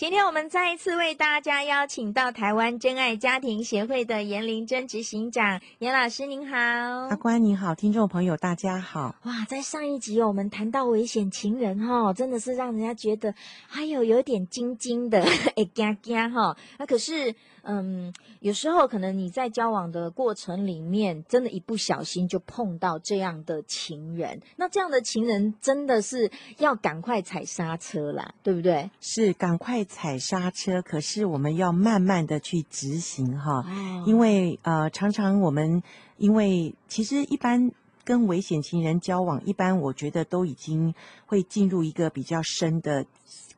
[0.00, 9.14] 今天我们再一次为大家邀请到台湾真爱家庭协会的严玲珍执行长，严老师您好，阿关您好，听众朋友大家好。
[9.24, 13.34] 哇，在上一集我们谈到危险情人哈，真的是让人家觉得
[13.66, 15.20] 还有有点惊惊的，
[15.54, 16.56] 哎惊惊哈。
[16.78, 17.34] 那可是。
[17.62, 28.90] 嗯，有时候可能你在交往的过程里面，真的一不小心就碰到这样的情人，那这样的情人真的是要赶快踩刹车啦，对不对？
[29.00, 35.82] 是赶快踩刹车，可是我们要慢慢的去执行哈，哦、因为呃，常常我们
[36.16, 37.70] 因为其实一般
[38.04, 40.94] 跟危险情人交往，一般我觉得都已经
[41.26, 43.04] 会进入一个比较深的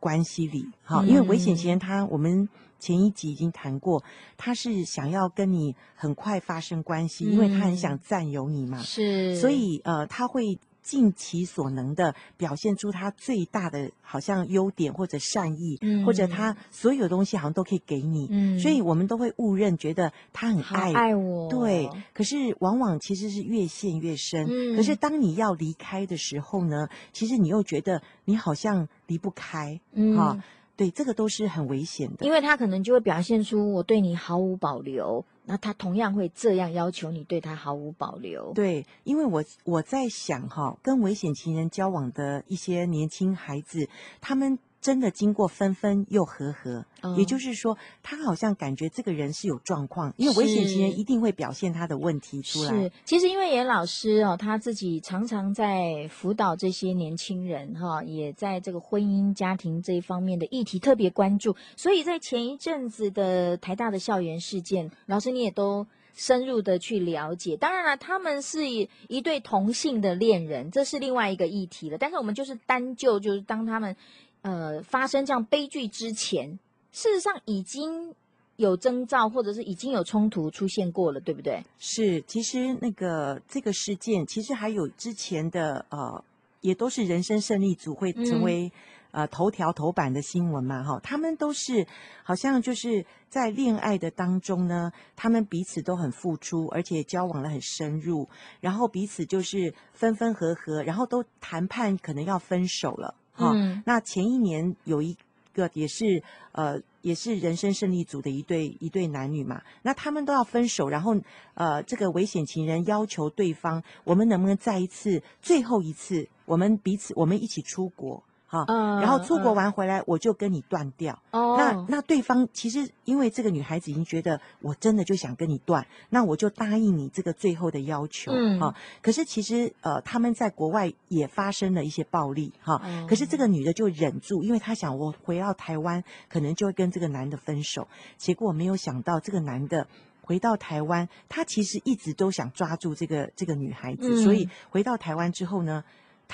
[0.00, 2.48] 关系里，哈、嗯，因为危险情人他我们。
[2.82, 4.02] 前一集已经谈过，
[4.36, 8.78] 他是想要跟你很快发生关系，嗯、因为他很想占有你嘛。
[8.82, 18.26] 是，所以呃，他会尽其所能的表现出他最大的好像优点或者善意，嗯、或者他所有东西好像都可以给你。
[18.28, 21.48] 嗯，所以我们都会误认，觉得他很爱爱我。
[21.48, 24.44] 对，可是往往其实是越陷越深。
[24.50, 29.80] 嗯，可是当你要离开的时候呢，其实你又觉得你好像离不开。
[29.92, 30.16] 嗯。
[30.16, 30.42] 哈
[30.76, 38.52] 对，这个都是很危险的，因为他可能就会表现出我对你毫无保留，那他同样会这样要求你对他毫无保留。
[38.54, 43.88] 对，因为我我在想哈，跟危险情人交往的一些年轻孩子，
[44.20, 44.58] 他们。
[44.82, 52.72] 真的经过分分又合合，嗯、也就是说，他好像感觉这个人是有状况，因为危险情人一定会表现他的问题出来。
[52.72, 67.56] 是，其实因为严老师哦，他自己常常在辅导这些年轻人哈，也在这个婚姻家庭这一方面的议题特别关注，所以在前一阵子的台大的校园事件，老师你也都深入的去了解。
[67.56, 71.98] 当然了，他们是一对同性的恋人，这是另外一个议题了。
[71.98, 73.94] 但是我们就是单就就是当他们。
[74.42, 76.58] 呃，发生这样悲剧之前，
[76.90, 78.14] 事实上已经
[78.56, 81.62] 有征兆，或者是已经有冲突出现过了，对不对？
[81.78, 86.24] 是，其实那个这个事件，其实还有之前的呃，
[86.60, 88.70] 也都是人生胜利组会成为、
[89.12, 91.86] 嗯、呃头条头版的新闻嘛，哈，他们都是
[92.24, 98.28] 好像就是在恋爱的当中呢，他们彼此都很付出，而且交往得很深入，
[98.60, 103.14] 然后彼此就是分分合合，然后都谈判可能要分手了。
[103.32, 105.16] 哈，哦嗯、那前一年有一
[105.52, 106.22] 个也是
[106.52, 111.14] 呃，也是人生胜利组的一对一对男女嘛，那他们都要分手，然后
[111.54, 118.22] 呃，这个危险情人要求对方，我们能不能再一次，最后一次，我们彼此，我们一起出国。
[118.52, 118.66] 好，
[119.00, 121.18] 然后出国玩回来，我就跟你断掉。
[121.30, 128.30] 哦，那那对方其实因为这个女孩子已经觉得我真的就想跟你断，那我就答应你这个最后的要求。
[128.30, 132.52] 嗯，好，可是其实呃他们在国外也发生了一些暴力。
[132.60, 137.88] 哈，可是这个女的就忍住，因为她想我回到台湾可能就会跟这个男的分手。
[138.18, 139.86] 结果没有想到这个男的
[140.20, 145.82] 回到台湾，他其实一直都想抓住这个这个女孩子，所以回到台湾之后呢，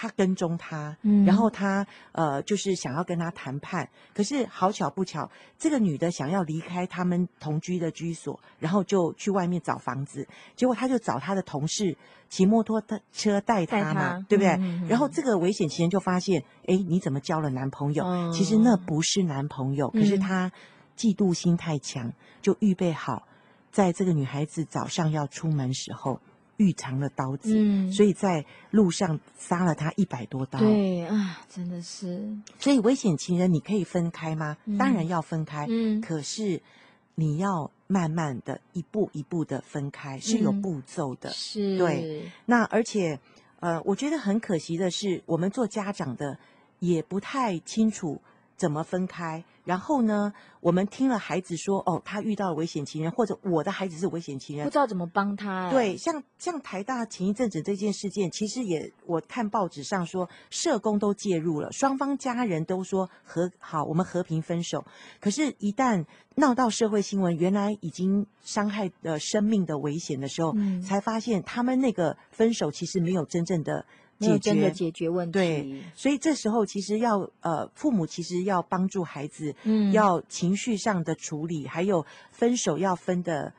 [0.00, 3.88] 他跟踪他，嗯、然后他呃，就是想要跟他谈判。
[4.14, 5.28] 可是好巧不巧，
[5.58, 10.24] 这个女的想要离开他们同居的居所，然后就去外面找房子。
[10.54, 11.96] 结果他就找他的同事
[12.28, 12.80] 骑摩托
[13.12, 14.50] 车带他嘛，他对不对？
[14.60, 18.04] 嗯、然后这个危险情人就发现，哎，你怎么交了男朋友？
[18.04, 20.52] 嗯、其实那不是男朋友，可是他
[20.96, 23.26] 嫉妒心太强，就预备好，
[23.72, 26.20] 在这个女孩子早上要出门时候。
[26.58, 30.58] 预藏了刀子，嗯、所以在路上杀了他一百多刀。
[30.60, 32.22] 对啊，真的是。
[32.58, 34.56] 所以危险情人，你可以分开吗？
[34.66, 35.66] 嗯、当然要分开。
[35.68, 36.60] 嗯，可是
[37.14, 41.30] 你要慢慢的一步一步的分开，是有步骤的。
[41.30, 42.30] 嗯、是，对。
[42.46, 43.18] 那而且，
[43.60, 46.38] 呃，我觉得很可惜的是，我们做家长的
[46.80, 48.20] 也不太清楚
[48.58, 49.42] 怎么分开。
[49.64, 55.70] 然后呢，我们听了孩子说，哦，他遇到了危险情人，或者我的孩子是危险情人，不知道怎么帮他。
[55.70, 64.84] 对，像像台大前一阵子这件事件，其实也我看报纸上说，社工都介入了，双方家人都说和好，我们和平分手。
[65.20, 66.06] 可是，一旦
[66.36, 73.84] 闹到社会新闻，原来已经伤害了生命的危险的时候，嗯，才发现他们那个分手其实没有真正的。
[74.18, 83.52] 解决真的解决问题，对，所以这时候其实要呃，父母其实要帮助孩子，嗯，要情绪上的处理，还有分手要分的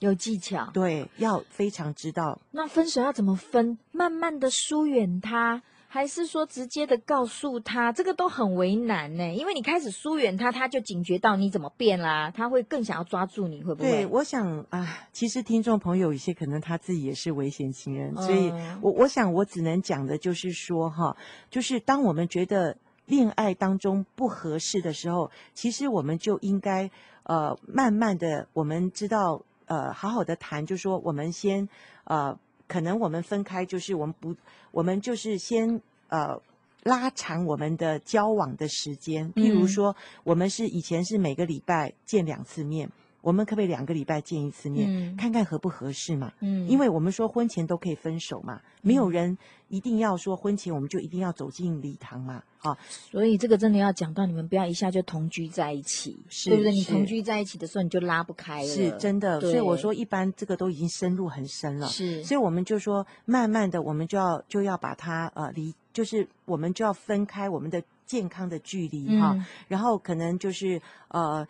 [0.00, 2.40] 有技巧，对，要非常知道。
[2.50, 3.78] 那分手要怎么分？
[3.92, 5.62] 慢慢的疏远他。
[5.94, 7.92] 还是说直接的告诉他？
[7.92, 13.88] 这个都很为难呢，因为你开始疏远他，他就警觉到你怎么变啦，他会更想要抓住你，会不会？
[13.88, 18.52] 对，我想啊，其实听众朋友有些可能他自己也是危险情人，所以
[18.82, 21.16] 我我想我只能讲的就是说哈，
[21.48, 22.76] 就是当我们觉得
[23.06, 26.90] 恋爱当中不合适的时候，其实我们就应该
[27.22, 31.68] 呃慢慢的，我们知道呃好好的谈，就是说我们先
[32.02, 32.36] 呃。
[32.66, 34.34] 可能我们分开，就是我们不，
[34.70, 36.40] 我们就是先呃
[36.82, 39.32] 拉长我们的交往的时间。
[39.34, 42.90] 譬如说，我们是以前是每个礼拜见两次面。
[43.24, 46.30] 我们可不可以两个礼拜见一次面，嗯、看看合不合适嘛？
[46.40, 49.38] 嗯，因为我们说婚前都可以分手嘛，嗯、没有人
[49.68, 52.76] 一定要说婚前我们就一定要走进礼堂嘛，啊，
[53.10, 56.72] 所以这个真的要讲到你们不要一下就同居在一起，是对不对？
[56.72, 59.40] 你同居在一起的时候你就拉不开了，是真的。
[59.40, 62.22] 所以我说一般这个都已经深入很深了，是。
[62.24, 71.48] 所以我们就说慢慢的我们就要就要把它呃离，就是我们就要分开我们的健康的距离哈，嗯、然后可能就是呃。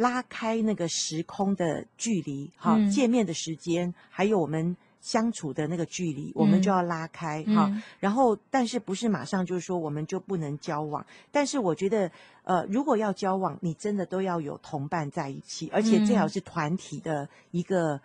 [0.00, 7.70] 拉开那个时空的距离，哈，见面的时间，还有我们相处的那个距离，我们就要拉开，哈。
[7.98, 11.04] 然后，但是不是马上就是说我们就不能交往？
[11.30, 12.10] 但是我觉得，
[12.44, 18.00] 呃，如果要交往，你真的都要有同伴在一起，而且最好是团体的一个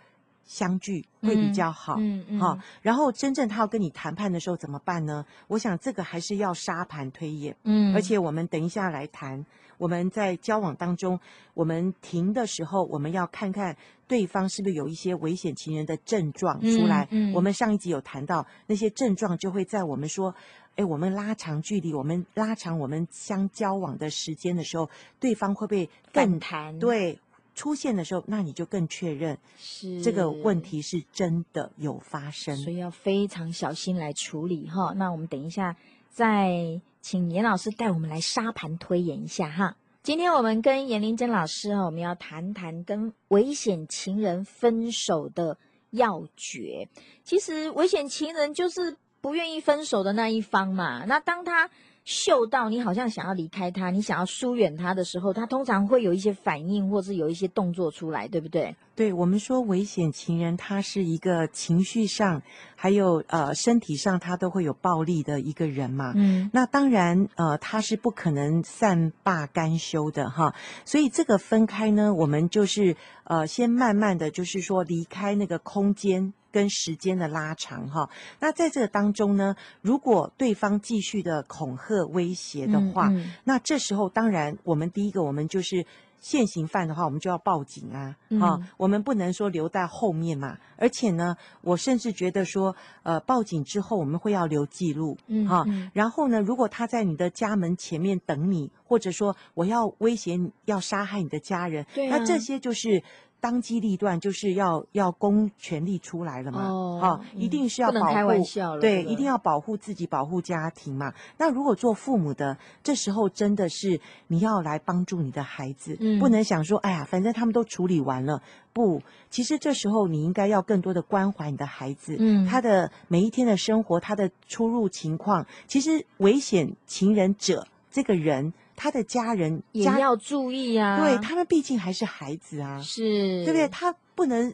[0.45, 2.39] 相聚会比较好，嗯嗯。
[2.41, 5.25] 好，然后真正他要跟你谈判的时候怎么办呢？
[5.47, 7.95] 我想这个还是要沙盘推演，嗯。
[7.95, 9.45] 而且我们等一下来谈。
[9.77, 11.19] 我们在交往当中，
[11.53, 13.75] 我们停的时候，我们要看看
[14.07, 17.07] 对方是不是有一些危险情人的症状出来。
[17.11, 20.33] 嗯嗯、我们上一集有谈到那些症状，就会在我们说，
[20.75, 24.89] 哎，我们拉长距离，我们拉长我们相交往的时间的时候，
[25.19, 26.79] 对方会不会更谈？
[26.79, 27.19] 对，
[27.53, 34.93] 出现的时候，那你就更确认是这个问题是真的有发生，所以要非常小心来处理哈。
[34.95, 35.75] 那我们等一下
[36.09, 36.79] 再。
[37.07, 39.77] 请严老师带我们来沙盘推演一下哈。
[40.01, 45.59] 今天我们跟严玲珍老师哈，我们要谈谈跟危险情人分手的
[45.91, 46.89] 要诀。
[47.23, 51.05] 其实危险情人就是不愿意分手的那一方嘛。
[51.05, 51.69] 那当他
[52.05, 58.75] 嗅到你好像想要离开他，你想要疏远他的时候，他通常会有一些反应，或是有一些动作出来，对不对？
[58.95, 62.41] 对，我们说危险情人，他是一个情绪上，
[62.75, 66.13] 还有呃身体上，他都会有暴力的一个人嘛。
[66.15, 70.55] 嗯，那当然呃他是不可能善罢甘休的哈。
[70.85, 72.95] 所以这个分开呢，我们就是
[73.25, 76.33] 呃先慢慢的就是说离开那个空间。
[76.55, 78.09] 跟时间的拉长哈，
[78.39, 85.85] 那在这个当中呢，如果对方继续的恐吓威胁的话，嗯嗯、那这时候当然我们第一个我们就是
[86.27, 90.57] 现行犯的话，我们就要报警啊，啊、嗯，我们不能说留在后面嘛。
[90.75, 95.63] 而且呢，我甚至觉得说，呃，报警之后我们会要留记录，嗯，哈，
[95.93, 103.03] 然后呢，如果他在你的家门前面等你，或者说我要威胁你要杀害你的家人，对啊、那这些就是。
[103.45, 111.13] 当机立断就是要要公权力出来了嘛，哦，好，一定是要保护，不能开玩笑了，对，一定要保护自己，保护家庭嘛。
[111.37, 118.41] 那如果做父母的，这时候真的是你要来帮助你的孩子，嗯，不能想说，哎呀，反正他们都处理完了。
[118.73, 128.53] 不，其实这时候你应该要更多的关怀你的孩子，嗯，他的每一天的生活，他的出入情况，其实危险情人者这个人。
[128.75, 133.67] 他的家人也要注意啊，对，他们毕竟还是孩子啊，是，对不对？
[133.69, 134.53] 他不能，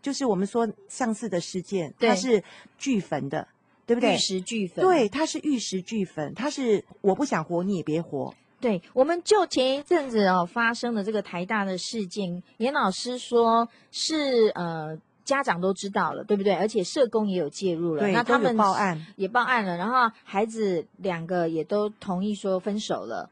[0.00, 2.42] 就是我们说上次的事件，对他是
[2.78, 3.46] 俱焚的，
[3.86, 4.14] 对不对？
[4.14, 8.34] 玉石俱焚，对，他是玉石俱焚，他是我不想活，你也别活。
[8.60, 16.54] 对，我们就前一阵子哦发生的这个台大的事件，严老师说是呃家长都知道了，对不对？
[16.54, 23.30] 而且社工也有介入了，对那他们报案也报案了，然后孩子两个也都同意说分手了。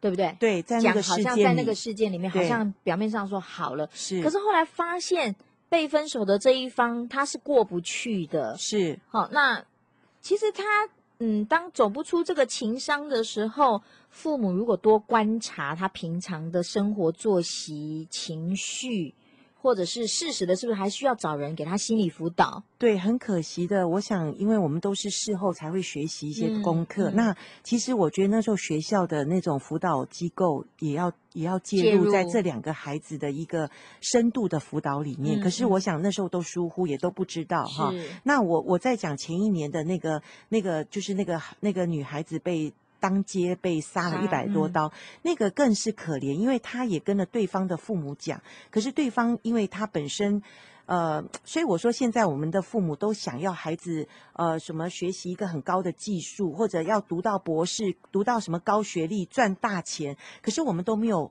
[0.00, 0.36] 对不对？
[0.38, 5.34] 对，在那个好像在那个事件里面，好像表面上说好了，是，可是后来发现
[5.68, 8.98] 被分手的这一方他是过不去的，是。
[9.08, 9.64] 好，那
[10.20, 10.62] 其实他
[11.18, 19.14] 嗯，当走不出这个情伤的时候，父母如果多观察他平常的生活作息、情绪。
[19.66, 22.62] 或者是事实的，是不是还需要找人给他心理辅导？
[22.78, 23.88] 对，很可惜的。
[23.88, 27.10] 我想，因为我们都是事后才会学习一些功课。
[27.10, 33.68] 嗯嗯、那其实我觉得那时候学校的那种辅导机构也要也要介入在这两个孩子的一个
[34.00, 35.40] 深度的辅导里面。
[35.40, 37.92] 嗯、可是我想那时候都疏忽，也都不知道哈。
[38.22, 42.72] 那我我在讲前一年的那个那个就是那个那个女孩子被。
[43.06, 50.42] 当街被杀了一百多刀，嗯、那个更是可怜，因为他也跟了对方的父母讲，可是对方因为他本身，
[50.86, 61.30] 呃，所以我说现在我们的父母都想要孩子呃什么学习一个很高的技术，或者要读到博士，读到什么高学历，赚大钱，可是我们都没有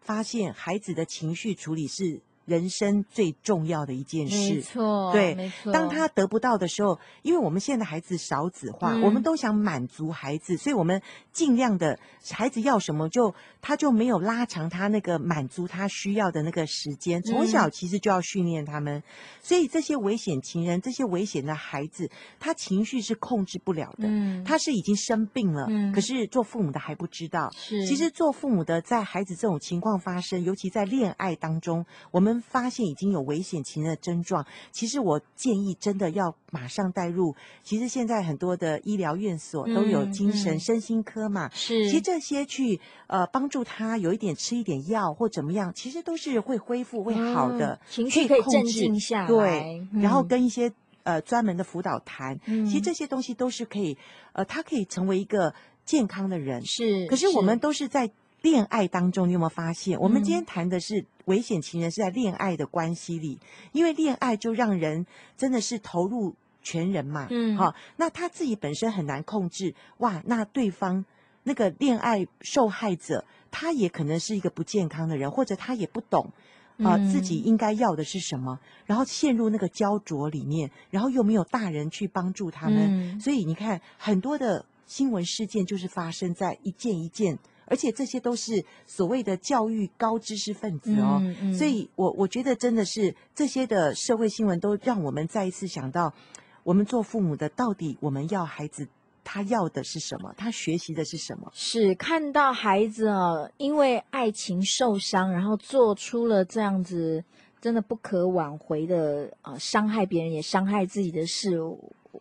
[0.00, 2.20] 发现孩子的情绪处理是。
[2.46, 5.72] 人生最重要的一件事，没错，对，没错。
[5.72, 11.00] 当他得不到的时候，因为我们现在孩子少子化，嗯、我们都想满足孩子，所以我们
[11.32, 11.98] 尽量的，
[12.32, 17.22] 孩子要什么就他就没有拉长他那个满足他需要的那个时间。
[17.22, 19.02] 从小其实就要训练他们，嗯、
[19.42, 24.06] 所以这些危险情人、这些危险的孩子，他情绪是控制不了的。
[24.06, 27.50] 嗯，他是已经生病了，嗯，可是做父母的还不知道。
[27.54, 32.33] 是，其实做父母的在孩子这种情况发生，尤其在恋爱当中，我们。
[32.40, 37.34] 发现已经有危险情人的症状，其实我建议真的要马上带入。
[37.62, 41.88] 其实现在很多的医疗院所都有精神、嗯嗯、身心科嘛，是。
[41.88, 49.26] 其实这些去呃帮助他有一点吃一点药或怎么样，其实都是会恢复会好的，嗯、情绪可以镇静下来。
[49.26, 50.72] 对，嗯、然后跟一些
[51.02, 53.96] 呃专门的辅导谈，嗯、其实这些东西都是可以
[54.32, 56.64] 呃，他可以成为一个健康的人。
[56.64, 58.10] 是，可是我们都是在。
[58.42, 59.98] 恋爱当中，你有没有发现？
[59.98, 63.38] 我们今天谈的是危险情人，是在恋爱的关系里，
[63.72, 67.26] 因为恋爱就让人真的是投入全人嘛。
[67.30, 71.04] 嗯，好，那他自己本身很难控制，哇，那对方
[71.42, 76.30] 那个恋爱受害者，他也可能是一个不健康的人，或者他也不懂
[76.78, 87.38] 啊，自己应该要的是什么，然后陷入那个焦灼里面，然后又没有大人去帮助他们，所以你看很多的新闻事件就是发生在一件一件。
[87.74, 96.14] 而且这些都是所谓的教育高知识分子哦，嗯嗯、所以我我觉得真的是这些的社会新闻都让我们再一次想到，
[96.62, 98.86] 我们做父母的到底我们要孩子
[99.24, 101.50] 他要的是什么，他学习的是什么？
[101.52, 107.24] 是看到孩子哦，因为爱情受伤，然后做出了这样子
[107.60, 111.58] 真的不可挽回的啊、呃，伤害别人也伤害自己的事，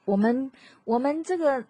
[0.06, 0.52] 我们
[0.84, 1.64] 我们这个。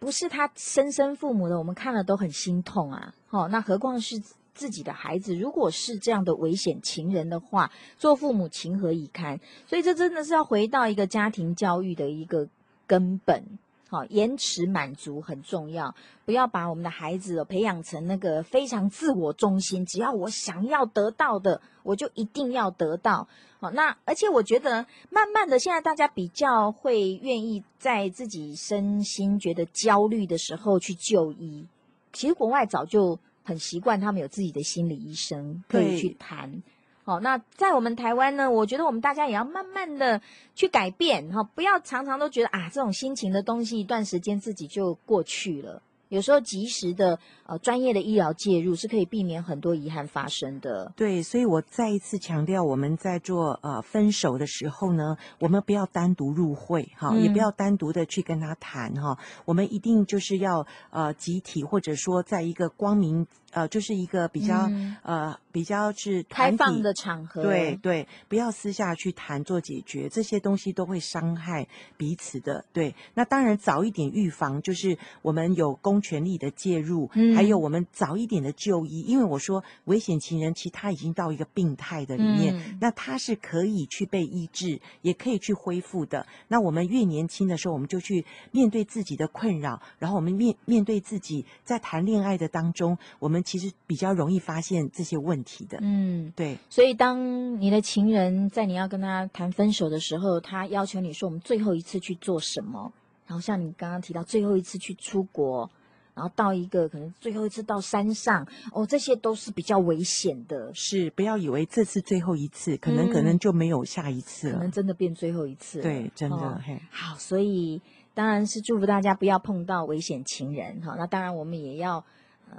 [0.00, 3.14] 不是他生身父母的，我们看了都很心痛啊！
[3.28, 4.18] 好、哦，那何况是
[4.54, 5.36] 自己的孩子？
[5.36, 9.38] 如果是这样的危险情人的话，做父母情何以堪？
[9.66, 12.48] 所以这真的是要回到一个家庭教育的一个
[12.86, 13.58] 根本。
[13.90, 15.92] 好，延迟满足很重要，
[16.24, 23.26] 不要把我们的孩子培养成那个非常自我中心，只要我想要得到的，我就一定要得到。
[23.58, 31.66] 好，那而且我觉得，慢慢的，现在大家比较会愿意在自己身心觉得焦虑的时候去就医。
[32.12, 36.62] 其实国外早就很习惯，他们有自己的心理医生可以去谈。
[37.10, 40.20] 好，那在我们台湾呢，我觉得我们大家也要慢慢的
[40.54, 45.82] 去改变，哈，不要常常都觉得啊，这种心情的东西，一段时间自己就过去了。
[46.08, 50.92] 有时候及时的呃专业的医疗介入是可以避免很多遗憾发生的。
[50.96, 72.64] 对，所以我再一次强调，我们在做呃分手的时候呢，我们不要单独入会哈，嗯、也不要单独的去跟他谈哈，我们一定就是要呃集体或者说在一个光明呃就是一个比较、嗯、呃比较是开放的场合，对对，不要私下去谈做解决，这些东西都会伤害彼此的。
[72.72, 76.00] 对，那当然早一点预防，就是我们有公。
[76.00, 86.26] 权力的介入，还有我们早一点的就医，因为我说危险情人其实他已经到一个病态的里面，嗯、那他是可以去被医治，也可以去恢复的。
[86.48, 95.78] 那我们越年轻的时候，我们就去面对自己的困扰，然后我们面面对自己在谈恋爱的当中，我们其实比较容易发现这些问题的。
[95.82, 96.58] 嗯，对。
[96.68, 102.92] 所以当你的情人在你要跟他谈分手的时候，他要求你说我们最后一次去做什么？
[103.26, 105.70] 然后像你刚刚提到最后一次去出国。
[106.12, 110.70] 然后到一个可能最后一次到山上哦，这些都是比较危险的。
[110.74, 115.80] 是，不要以为这次最后一次，可能、嗯、可能就没有下一次了，可能真的变最后一次。
[115.80, 116.36] 对，真的。
[116.36, 117.80] 哦、嘿好，所以
[118.12, 120.82] 当然是祝福大家不要碰到危险情人。
[120.82, 122.04] 哈，那当然我们也要呃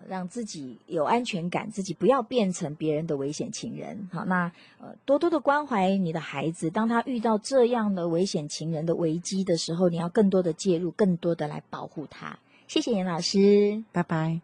[0.07, 4.09] 让自己有安全感，自己不要变成别人的危险情人。
[4.11, 12.37] 好，那呃多多的关怀你的孩子，当他遇到这样的危险情人的危机的时候，你要更多的介入，更多的来保护他。
[12.67, 14.41] 谢谢严老师，拜拜。